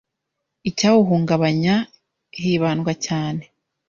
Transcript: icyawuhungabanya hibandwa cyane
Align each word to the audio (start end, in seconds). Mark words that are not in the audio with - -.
icyawuhungabanya 0.69 1.75
hibandwa 2.41 2.91
cyane 3.05 3.43